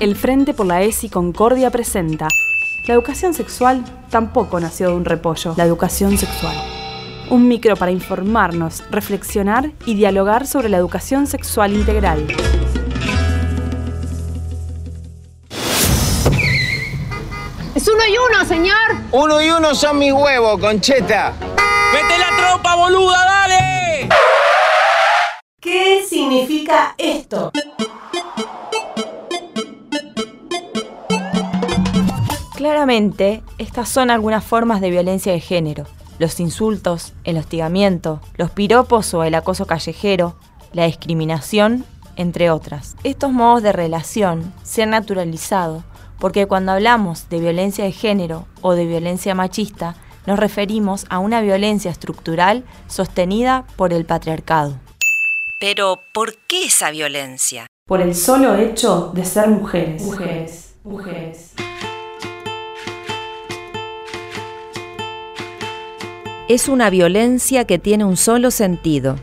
[0.00, 2.26] El Frente por la ESI Concordia presenta
[2.86, 5.52] La educación sexual tampoco nació de un repollo.
[5.58, 6.56] La educación sexual.
[7.28, 12.26] Un micro para informarnos, reflexionar y dialogar sobre la educación sexual integral.
[17.74, 18.76] Es uno y uno, señor.
[19.12, 21.34] Uno y uno son mis huevos, concheta.
[21.92, 24.08] ¡Vete la tropa, boluda, dale!
[25.60, 27.52] ¿Qué significa esto?
[32.60, 35.86] Claramente, estas son algunas formas de violencia de género.
[36.18, 40.36] Los insultos, el hostigamiento, los piropos o el acoso callejero,
[40.74, 42.96] la discriminación, entre otras.
[43.02, 45.84] Estos modos de relación se han naturalizado
[46.18, 49.96] porque cuando hablamos de violencia de género o de violencia machista,
[50.26, 54.78] nos referimos a una violencia estructural sostenida por el patriarcado.
[55.58, 57.68] Pero, ¿por qué esa violencia?
[57.86, 60.02] Por el solo hecho de ser mujeres.
[60.02, 61.54] Mujeres, mujeres.
[66.50, 69.14] Es una violencia que tiene un solo sentido.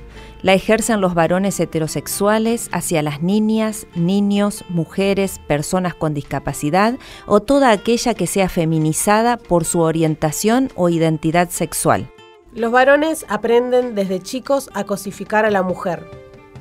[0.43, 7.71] La ejercen los varones heterosexuales hacia las niñas, niños, mujeres, personas con discapacidad o toda
[7.71, 12.09] aquella que sea feminizada por su orientación o identidad sexual.
[12.53, 16.09] Los varones aprenden desde chicos a cosificar a la mujer,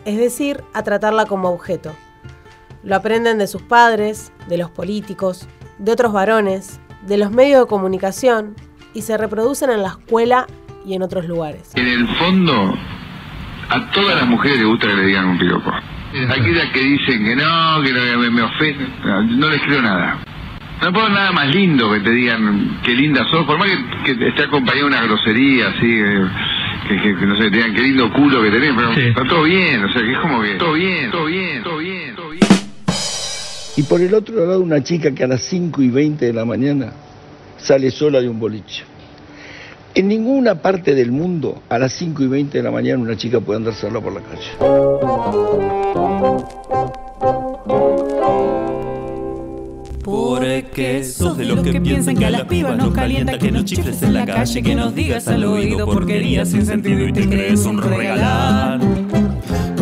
[0.05, 1.93] es decir, a tratarla como objeto.
[2.83, 5.47] Lo aprenden de sus padres, de los políticos,
[5.79, 8.57] de otros varones, de los medios de comunicación
[8.97, 10.47] y se reproducen en la escuela
[10.87, 11.71] y en otros lugares.
[11.75, 12.75] En el fondo,
[13.69, 15.71] a todas las mujeres les gusta que le digan un piropo.
[16.31, 18.89] Aquellas que dicen que no, que no, me, me ofenden,
[19.39, 20.19] no les creo nada.
[20.81, 23.69] No puedo nada más lindo que te digan qué linda sos, por más
[24.03, 26.27] que, que esté acompañado de una grosería así, eh,
[26.89, 29.43] que, que, que no sé, te digan qué lindo culo que tenés, pero está todo
[29.43, 32.47] bien, o sea, que es como que todo bien, todo bien, todo bien, todo bien.
[33.77, 36.47] Y por el otro lado, una chica que a las 5 y 20 de la
[36.47, 36.93] mañana
[37.59, 38.85] sale sola de un boliche.
[39.95, 43.41] En ninguna parte del mundo, a las 5 y 20 de la mañana, una chica
[43.41, 44.51] puede andar sola por la calle.
[50.05, 54.03] Porque sos de los que piensan que a las pibas nos calienta que nos chifles
[54.03, 57.81] en la calle, que nos digas al oído porquerías sin sentido y te crees un
[57.81, 58.96] regalán.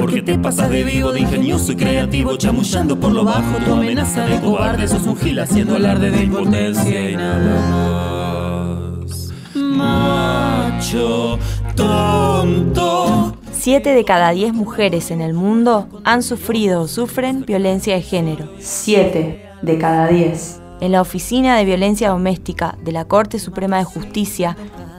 [0.04, 4.26] Porque te pasas de vivo, de ingenioso y creativo, chamullando por lo bajo tu amenaza
[4.26, 9.32] de cobarde, sos un gil haciendo alarde de impotencia y nada más.
[9.54, 11.38] Macho,
[11.75, 13.34] tonto.
[13.50, 18.50] Siete de cada diez mujeres en el mundo han sufrido o sufren violencia de género.
[18.59, 20.60] 7 de cada 10.
[20.82, 24.54] En la Oficina de Violencia Doméstica de la Corte Suprema de Justicia,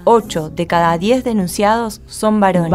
[0.06, 2.72] 8 de cada 10 denunciados son varones.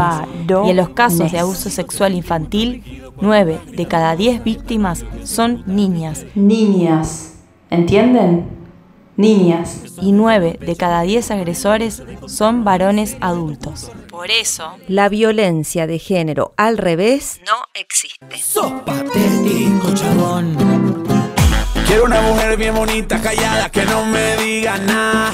[0.65, 6.25] Y en los casos de abuso sexual infantil, 9 de cada 10 víctimas son niñas.
[6.35, 7.33] Niñas.
[7.69, 8.47] ¿Entienden?
[9.17, 9.83] Niñas.
[10.01, 13.91] Y 9 de cada 10 agresores son varones adultos.
[14.09, 18.37] Por eso, La violencia de género al revés no existe.
[18.37, 20.80] Sos patético, chabón.
[21.91, 25.33] Quiero una mujer bien bonita, callada, que no me diga nada.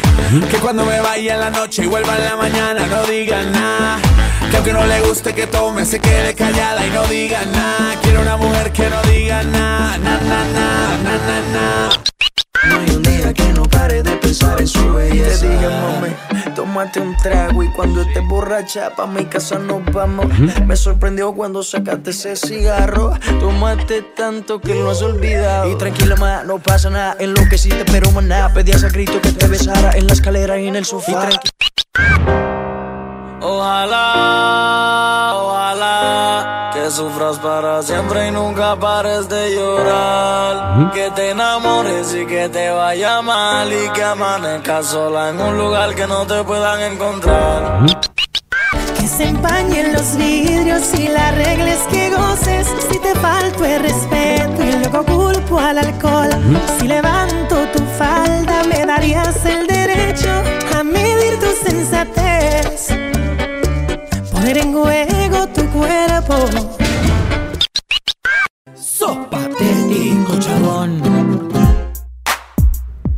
[0.49, 3.99] Que cuando me vaya en la noche y vuelva en la mañana no diga nada.
[4.49, 7.93] Que aunque no le guste que tome, se quede callada y no diga nada.
[8.01, 11.89] Quiero una mujer que no diga nada, na, na, na, na, na, na.
[12.69, 15.41] No hay un día que no pare de pensar en su belleza.
[15.41, 16.09] Te dije, mami,
[16.67, 20.27] tómate un trago y cuando estés borracha pa' mi casa nos vamos.
[20.65, 23.13] Me sorprendió cuando sacaste ese cigarro.
[23.39, 25.71] Tomaste tanto que lo has olvidado.
[25.71, 27.15] Y tranquila, ma, no pasa nada.
[27.19, 28.51] Enloqueciste, pero maná.
[28.53, 31.29] Pedías a grito que te besara en la escalera y en el sofá.
[33.41, 40.56] Ojalá, ojalá que sufras para siempre y nunca pares de llorar.
[40.77, 45.95] Que te enamores y que te vaya mal y que amanezcas sola en un lugar
[45.95, 47.83] que no te puedan encontrar.
[48.99, 52.67] Que se empañen los vidrios y la regla es que goces.
[52.91, 56.29] Si te falto el respeto y luego culpo al alcohol.
[56.79, 60.29] Si levanto tu falda, me darías el derecho
[60.77, 62.89] a medir tu sensatez.
[64.31, 66.86] Poner en juego tu cuerpo.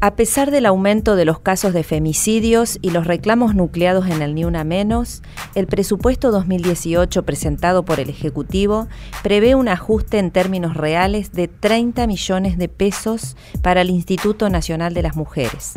[0.02, 4.34] A pesar del aumento de los casos de femicidios y los reclamos nucleados en el
[4.34, 5.22] Ni Una Menos,
[5.56, 8.88] el presupuesto 2018 presentado por el Ejecutivo
[9.24, 14.94] prevé un ajuste en términos reales de 30 millones de pesos para el Instituto Nacional
[14.94, 15.74] de las Mujeres,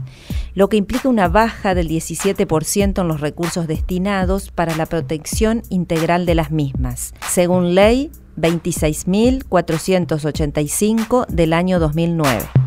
[0.55, 6.27] lo que implica una baja del 17% en los recursos destinados para la protección integral
[6.27, 12.62] de las mismas, según ley 26.485 del año 2009.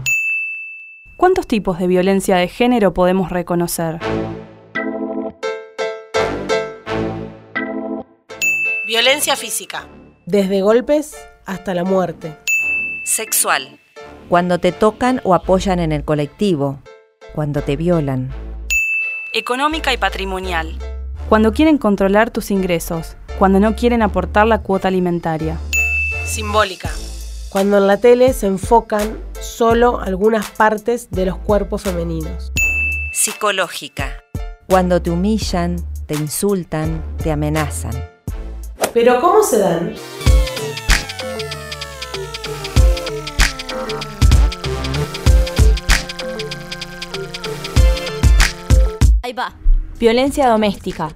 [1.18, 4.00] ¿Cuántos tipos de violencia de género podemos reconocer?
[8.86, 9.88] Violencia física.
[10.26, 11.16] Desde golpes
[11.46, 12.36] hasta la muerte.
[13.06, 13.80] Sexual.
[14.28, 16.80] Cuando te tocan o apoyan en el colectivo.
[17.34, 18.32] Cuando te violan.
[19.32, 20.78] Económica y patrimonial.
[21.30, 23.16] Cuando quieren controlar tus ingresos.
[23.40, 25.58] Cuando no quieren aportar la cuota alimentaria.
[26.26, 26.90] Simbólica.
[27.50, 32.52] Cuando en la tele se enfocan solo algunas partes de los cuerpos femeninos.
[33.14, 34.24] Psicológica.
[34.68, 35.78] Cuando te humillan,
[36.08, 37.94] te insultan, te amenazan.
[38.94, 39.96] Pero ¿cómo se dan?
[49.22, 49.54] Ahí va.
[50.00, 51.14] Violencia doméstica,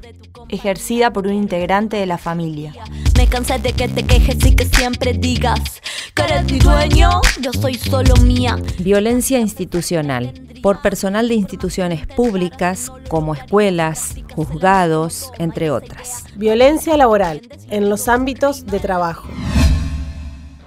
[0.47, 2.73] ejercida por un integrante de la familia.
[3.17, 5.81] Me cansé de que te quejes y que siempre digas
[6.19, 8.57] que eres mi dueño, yo soy solo mía.
[8.79, 16.25] Violencia institucional, por personal de instituciones públicas como escuelas, juzgados, entre otras.
[16.35, 19.29] Violencia laboral, en los ámbitos de trabajo.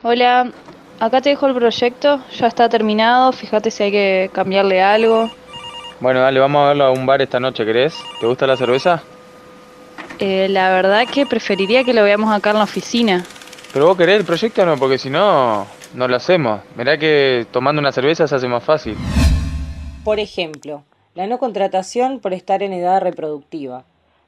[0.02, 0.50] Hola,
[1.00, 5.30] acá te dejo el proyecto, ya está terminado, fíjate si hay que cambiarle algo.
[6.00, 7.94] Bueno, dale, vamos a verlo a un bar esta noche, ¿querés?
[8.20, 9.02] ¿Te gusta la cerveza?
[10.18, 13.24] Eh, la verdad que preferiría que lo veamos acá en la oficina.
[13.72, 16.60] Pero vos querés el proyecto o no, porque si no, no lo hacemos.
[16.76, 18.96] Mirá que tomando una cerveza se hace más fácil.
[20.04, 20.84] Por ejemplo,
[21.14, 23.84] la no contratación por estar en edad reproductiva,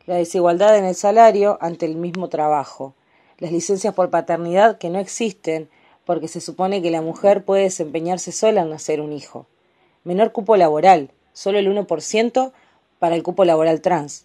[0.06, 2.94] la desigualdad en el salario ante el mismo trabajo,
[3.38, 5.68] las licencias por paternidad que no existen
[6.06, 9.46] porque se supone que la mujer puede desempeñarse sola al nacer un hijo,
[10.04, 12.52] menor cupo laboral, solo el 1%
[12.98, 14.24] para el cupo laboral trans.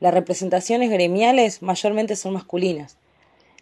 [0.00, 2.98] Las representaciones gremiales mayormente son masculinas.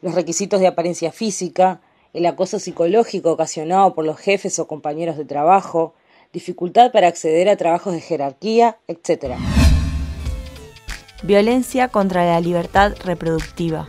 [0.02, 1.80] Los requisitos de apariencia física,
[2.12, 5.94] el acoso psicológico ocasionado por los jefes o compañeros de trabajo,
[6.34, 9.36] dificultad para acceder a trabajos de jerarquía, etc.
[11.22, 13.86] Violencia contra la libertad reproductiva.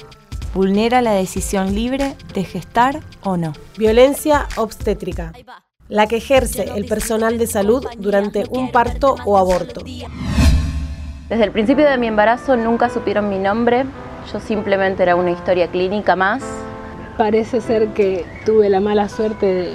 [0.53, 3.51] Vulnera la decisión libre de gestar o no.
[3.77, 5.33] Violencia obstétrica.
[5.89, 9.83] La que ejerce el personal de salud durante un parto o aborto.
[11.29, 13.85] Desde el principio de mi embarazo nunca supieron mi nombre,
[14.31, 16.43] yo simplemente era una historia clínica más.
[17.17, 19.73] Parece ser que tuve la mala suerte de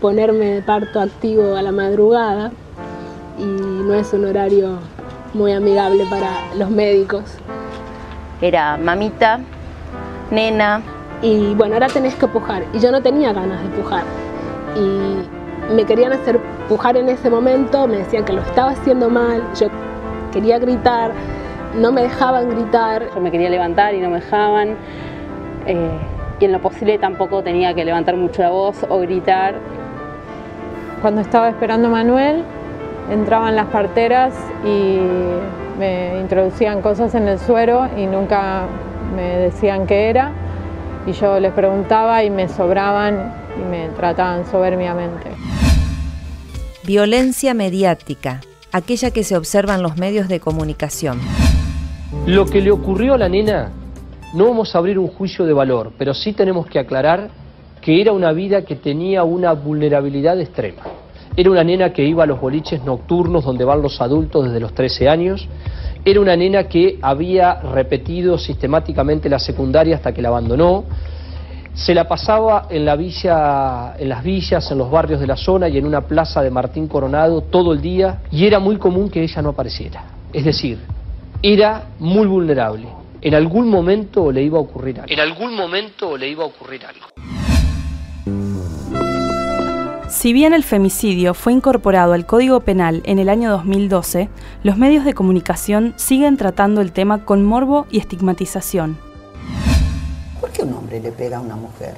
[0.00, 2.52] ponerme de parto activo a la madrugada
[3.38, 4.78] y no es un horario
[5.34, 7.24] muy amigable para los médicos.
[8.40, 9.40] Era mamita,
[10.30, 10.82] nena.
[11.22, 12.64] Y bueno, ahora tenés que pujar.
[12.72, 14.04] Y yo no tenía ganas de pujar.
[14.76, 19.42] Y me querían hacer pujar en ese momento, me decían que lo estaba haciendo mal,
[19.58, 19.68] yo
[20.32, 21.12] quería gritar,
[21.74, 23.08] no me dejaban gritar.
[23.14, 24.76] Yo me quería levantar y no me dejaban.
[25.66, 25.90] Eh,
[26.40, 29.54] y en lo posible tampoco tenía que levantar mucho la voz o gritar.
[31.02, 32.44] Cuando estaba esperando a Manuel,
[33.10, 34.34] entraban las parteras
[34.64, 34.98] y
[35.78, 38.66] me introducían cosas en el suero y nunca
[39.14, 40.32] me decían qué era.
[41.06, 45.30] Y yo les preguntaba y me sobraban y me trataban soberbiamente.
[46.84, 48.40] Violencia mediática,
[48.72, 51.20] aquella que se observa en los medios de comunicación.
[52.26, 53.70] Lo que le ocurrió a la nena,
[54.34, 57.30] no vamos a abrir un juicio de valor, pero sí tenemos que aclarar
[57.80, 60.82] que era una vida que tenía una vulnerabilidad extrema.
[61.36, 64.74] Era una nena que iba a los boliches nocturnos donde van los adultos desde los
[64.74, 65.48] 13 años.
[66.04, 70.84] Era una nena que había repetido sistemáticamente la secundaria hasta que la abandonó.
[71.74, 75.68] Se la pasaba en la villa, en las villas, en los barrios de la zona
[75.68, 79.22] y en una plaza de Martín Coronado todo el día y era muy común que
[79.22, 80.02] ella no apareciera.
[80.32, 80.78] Es decir,
[81.42, 82.88] era muy vulnerable.
[83.22, 85.12] En algún momento le iba a ocurrir algo.
[85.12, 87.06] En algún momento le iba a ocurrir algo.
[90.08, 94.28] Si bien el femicidio fue incorporado al Código Penal en el año 2012,
[94.64, 98.98] los medios de comunicación siguen tratando el tema con morbo y estigmatización.
[100.40, 101.94] ¿Por qué un hombre le pega a una mujer?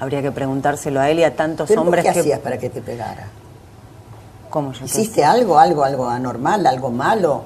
[0.00, 2.20] Habría que preguntárselo a él y a tantos ¿Pero hombres ¿Qué que...
[2.20, 3.28] hacías para que te pegara?
[4.50, 7.44] ¿Cómo yo ¿Hiciste algo, algo, algo anormal, algo malo?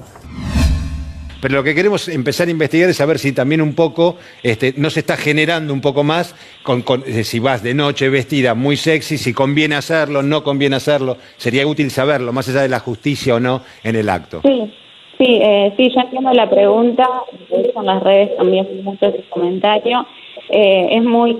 [1.40, 4.90] Pero lo que queremos empezar a investigar es saber si también un poco este, no
[4.90, 9.18] se está generando un poco más con, eh, si vas de noche vestida muy sexy,
[9.18, 11.18] si conviene hacerlo, no conviene hacerlo.
[11.36, 14.40] Sería útil saberlo, más allá de la justicia o no en el acto.
[14.44, 14.72] Sí,
[15.18, 17.06] sí, eh, sí, ya entiendo la pregunta.
[17.50, 20.06] En las redes también mucho ese comentario.
[20.48, 21.36] Eh, es muy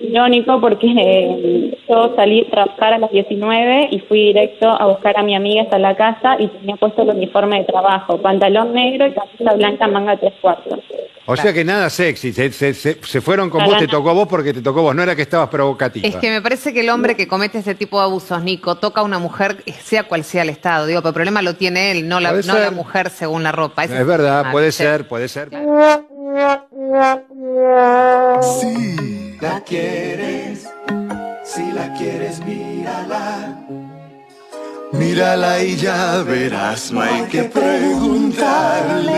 [0.00, 5.18] irónico porque eh, yo salí a trabajar a las 19 y fui directo a buscar
[5.18, 9.06] a mi amiga hasta la casa y tenía puesto el uniforme de trabajo, pantalón negro
[9.06, 10.80] y camisa blanca, manga tres cuartos.
[11.28, 14.10] O sea que nada sexy, se, se- se- se fueron con Para vos, te tocó
[14.10, 16.06] a vos porque te tocó a vos, no era que estabas provocativa.
[16.06, 19.00] Es que me parece que el hombre que comete este tipo de abusos, Nico, toca
[19.00, 20.86] a una mujer, sea cual sea el estado.
[20.86, 23.84] Digo, pero el problema lo tiene él, no la, no la mujer según la ropa.
[23.84, 25.48] Ese Es verdad, puede ser, puede ser.
[28.42, 30.68] Si la quieres,
[31.42, 33.56] si la quieres, mírala.
[34.92, 39.14] Mírala y ya verás, no hay que preguntarle.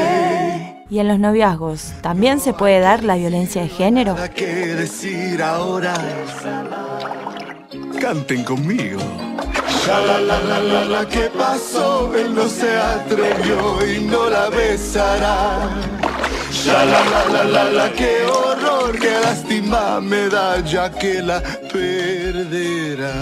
[0.88, 4.14] ¿Y en los noviazgos también se puede dar la violencia de género?
[4.36, 5.94] ¿Qué decir ahora?
[8.00, 9.00] Canten conmigo.
[9.84, 12.14] Ya la la la la la, ¿qué pasó?
[12.14, 15.97] Él no se atrevió y no la besará.
[16.64, 21.40] Ya la la la la la, qué horror, qué lástima me da ya que la
[21.72, 23.18] perderá.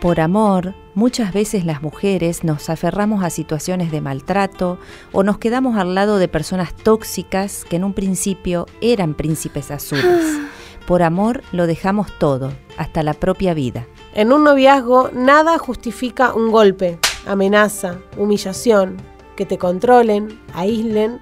[0.00, 4.78] Por amor, muchas veces las mujeres nos aferramos a situaciones de maltrato
[5.12, 10.40] o nos quedamos al lado de personas tóxicas que en un principio eran príncipes azules.
[10.86, 13.86] Por amor lo dejamos todo, hasta la propia vida.
[14.16, 18.96] En un noviazgo nada justifica un golpe, amenaza, humillación,
[19.34, 21.20] que te controlen, aíslen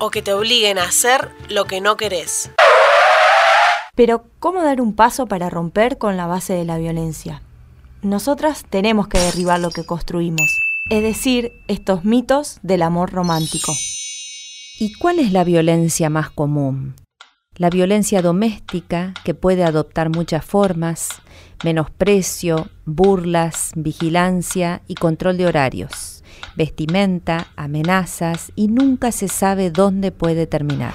[0.00, 2.50] o que te obliguen a hacer lo que no querés.
[3.94, 7.40] Pero, ¿cómo dar un paso para romper con la base de la violencia?
[8.02, 10.58] Nosotras tenemos que derribar lo que construimos,
[10.90, 13.72] es decir, estos mitos del amor romántico.
[14.80, 16.96] ¿Y cuál es la violencia más común?
[17.54, 21.22] La violencia doméstica, que puede adoptar muchas formas,
[21.62, 26.24] menosprecio, burlas, vigilancia y control de horarios,
[26.56, 30.94] vestimenta, amenazas y nunca se sabe dónde puede terminar.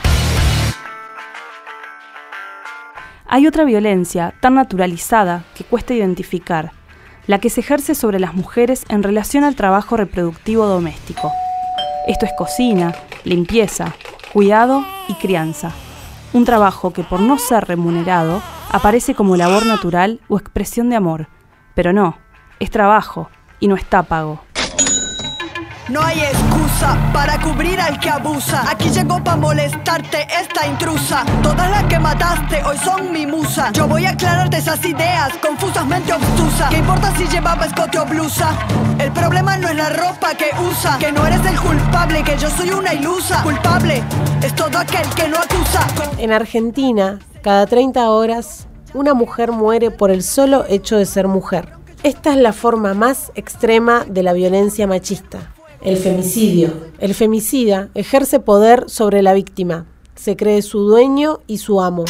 [3.32, 6.72] Hay otra violencia tan naturalizada que cuesta identificar,
[7.28, 11.32] la que se ejerce sobre las mujeres en relación al trabajo reproductivo doméstico.
[12.08, 13.94] Esto es cocina, limpieza,
[14.34, 15.72] cuidado y crianza.
[16.34, 21.28] Un trabajo que por no ser remunerado aparece como labor natural o expresión de amor,
[21.74, 22.18] pero no,
[22.60, 24.42] es trabajo y no está pago.
[25.90, 28.64] No hay excusa para cubrir al que abusa.
[28.70, 31.26] Aquí llegó para molestarte esta intrusa.
[31.42, 33.72] Todas las que mataste hoy son mi musa.
[33.72, 36.70] Yo voy a aclararte esas ideas confusamente obtusas.
[36.70, 38.52] ¿Qué importa si llevaba escote o blusa?
[39.00, 41.00] El problema no es la ropa que usa.
[41.00, 43.42] Que no eres el culpable, que yo soy una ilusa.
[43.42, 44.04] Culpable
[44.44, 45.88] es todo aquel que no acusa.
[46.20, 51.74] En Argentina, cada 30 horas, una mujer muere por el solo hecho de ser mujer.
[52.04, 55.40] Esta es la forma más extrema de la violencia machista.
[55.82, 56.74] El femicidio.
[57.00, 59.88] El femicida ejerce poder sobre la víctima.
[60.16, 62.04] Se cree su dueño y su amo.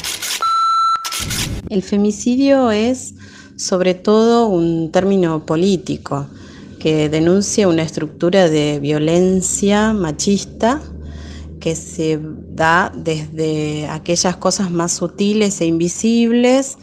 [1.69, 3.13] El femicidio es
[3.57, 6.25] sobre todo un término político
[6.79, 10.81] que denuncia una estructura de violencia machista
[11.59, 16.77] que se da desde aquellas cosas más sutiles e invisibles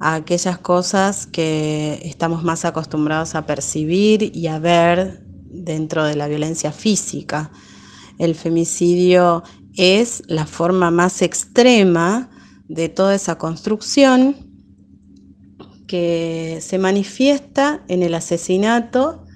[0.00, 6.28] a aquellas cosas que estamos más acostumbrados a percibir y a ver dentro de la
[6.28, 7.50] violencia física.
[8.18, 9.42] El femicidio
[9.76, 12.30] es la forma más extrema
[12.68, 14.36] de toda esa construcción
[15.86, 19.26] que se manifiesta en el asesinato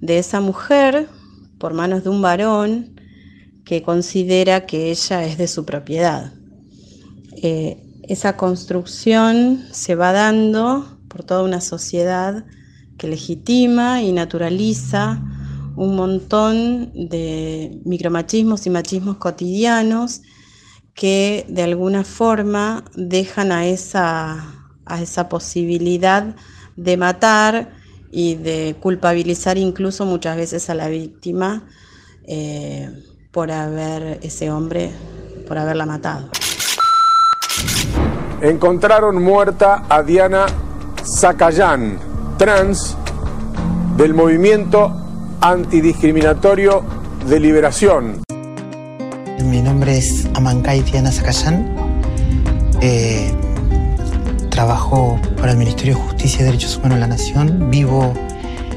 [0.00, 1.08] de esa mujer
[1.58, 3.00] por manos de un varón
[3.64, 6.32] que considera que ella es de su propiedad.
[7.42, 12.44] Eh, esa construcción se va dando por toda una sociedad
[12.98, 15.22] que legitima y naturaliza
[15.76, 20.22] un montón de micromachismos y machismos cotidianos
[20.94, 26.34] que de alguna forma dejan a esa, a esa posibilidad
[26.76, 27.72] de matar
[28.10, 31.64] y de culpabilizar incluso muchas veces a la víctima
[32.24, 32.90] eh,
[33.30, 34.90] por haber ese hombre,
[35.46, 36.28] por haberla matado.
[38.42, 40.46] encontraron muerta a Diana
[41.04, 41.98] Zacayán,
[42.36, 42.96] trans,
[43.96, 45.09] del movimiento
[45.40, 46.84] antidiscriminatorio
[47.26, 48.22] de liberación.
[49.42, 51.74] Mi nombre es Amancay Diana Zacayán.
[52.82, 53.32] Eh,
[54.50, 57.70] trabajo para el Ministerio de Justicia y Derechos Humanos de la Nación.
[57.70, 58.12] Vivo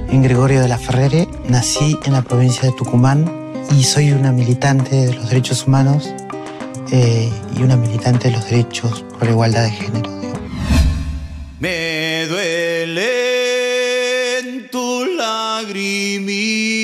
[0.09, 1.27] en Gregorio de la Ferrere.
[1.49, 3.29] Nací en la provincia de Tucumán
[3.71, 6.13] y soy una militante de los derechos humanos
[6.91, 10.09] eh, y una militante de los derechos por la igualdad de género.
[11.59, 13.22] Me duelen tus
[15.63, 16.83] lagrimitas.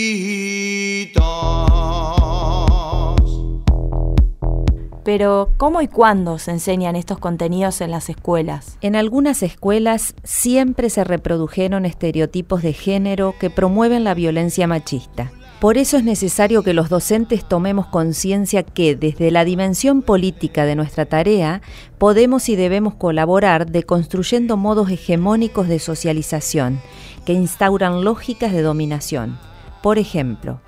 [5.03, 8.77] Pero, ¿cómo y cuándo se enseñan estos contenidos en las escuelas?
[8.81, 15.31] En algunas escuelas siempre se reprodujeron estereotipos de género que promueven la violencia machista.
[15.59, 20.75] Por eso es necesario que los docentes tomemos conciencia que desde la dimensión política de
[20.75, 21.61] nuestra tarea
[21.97, 26.79] podemos y debemos colaborar deconstruyendo modos hegemónicos de socialización
[27.25, 29.37] que instauran lógicas de dominación.
[29.83, 30.61] Por ejemplo,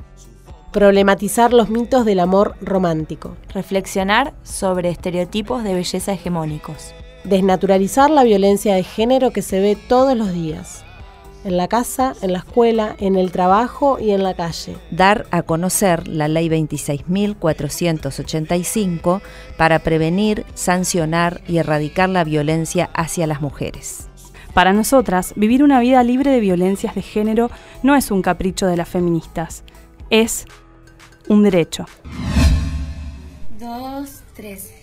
[0.73, 6.93] problematizar los mitos del amor romántico, reflexionar sobre estereotipos de belleza hegemónicos,
[7.23, 10.83] desnaturalizar la violencia de género que se ve todos los días
[11.43, 14.77] en la casa, en la escuela, en el trabajo y en la calle.
[14.91, 19.21] Dar a conocer la Ley 26.485
[19.57, 24.07] para prevenir, sancionar y erradicar la violencia hacia las mujeres.
[24.53, 27.49] Para nosotras, vivir una vida libre de violencias de género
[27.83, 29.63] no es un capricho de las feministas,
[30.09, 30.45] es
[31.29, 31.85] un derecho.
[33.57, 34.80] Dos, tres.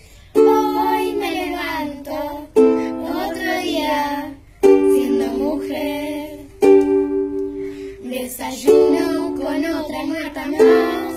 [8.39, 11.13] Desayuno con otra muerta más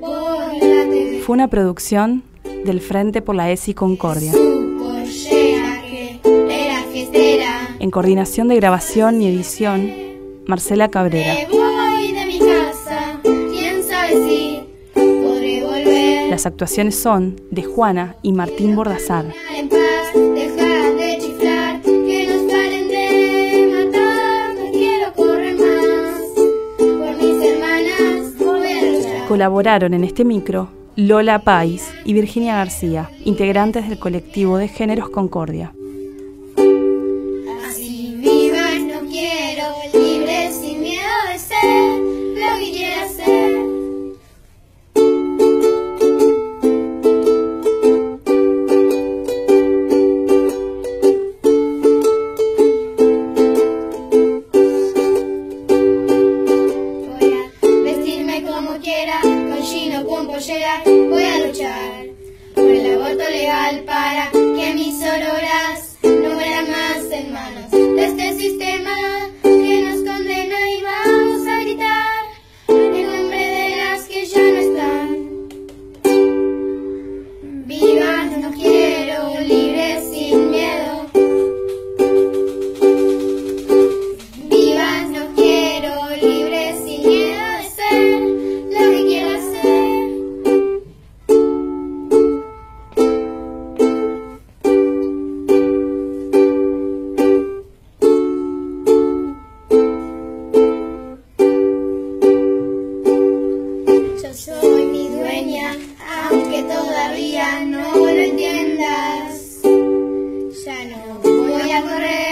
[0.00, 1.20] por la TV.
[1.20, 2.22] Fue una producción
[2.64, 4.32] del Frente por la ESI Concordia.
[4.32, 7.76] que era fiestera.
[7.78, 9.92] En coordinación de grabación y edición,
[10.46, 11.34] Marcela Cabrera.
[16.30, 19.26] Las actuaciones son de Juana y Martín Bordazar.
[29.36, 35.74] Colaboraron en este micro Lola Pais y Virginia García, integrantes del colectivo de Géneros Concordia.
[111.88, 112.25] ದೇವರೇ